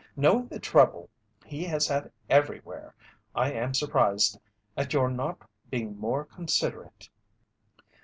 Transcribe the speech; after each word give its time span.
Knowing 0.15 0.47
the 0.47 0.57
trouble 0.59 1.11
he 1.45 1.63
has 1.63 1.87
had 1.87 2.11
everywhere, 2.27 2.95
I 3.35 3.51
am 3.51 3.75
surprised 3.75 4.39
at 4.75 4.93
your 4.93 5.11
not 5.11 5.47
being 5.69 5.95
more 5.95 6.25
considerate." 6.25 7.07